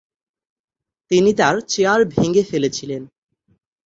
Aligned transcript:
তিনি 1.11 1.31
তার 1.33 1.55
চেয়ার 1.67 2.01
ভেঙ্গে 2.05 2.43
ফেলেছিলেন। 2.43 3.01